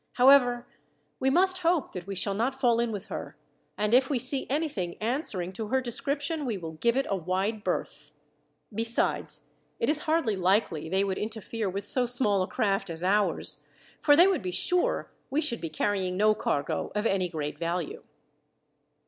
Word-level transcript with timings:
However, 0.13 0.65
we 1.19 1.29
must 1.29 1.59
hope 1.59 1.91
that 1.91 2.07
we 2.07 2.15
shall 2.15 2.33
not 2.33 2.59
fall 2.59 2.79
in 2.79 2.91
with 2.91 3.05
her, 3.05 3.37
and 3.77 3.93
if 3.93 4.09
we 4.09 4.17
see 4.17 4.47
anything 4.49 4.97
answering 4.99 5.53
to 5.53 5.67
her 5.67 5.79
description 5.79 6.43
we 6.43 6.57
will 6.57 6.71
give 6.71 6.97
it 6.97 7.05
a 7.07 7.15
wide 7.15 7.63
berth. 7.63 8.09
Besides, 8.73 9.47
it 9.79 9.91
is 9.91 9.99
hardly 10.09 10.35
likely 10.35 10.89
they 10.89 11.03
would 11.03 11.19
interfere 11.19 11.69
with 11.69 11.85
so 11.85 12.07
small 12.07 12.41
a 12.41 12.47
craft 12.47 12.89
as 12.89 13.03
ours, 13.03 13.63
for 14.01 14.15
they 14.15 14.25
would 14.25 14.41
be 14.41 14.49
sure 14.49 15.11
we 15.29 15.39
should 15.39 15.61
be 15.61 15.69
carrying 15.69 16.17
no 16.17 16.33
cargo 16.33 16.91
of 16.95 17.05
any 17.05 17.29
great 17.29 17.59
value." 17.59 18.01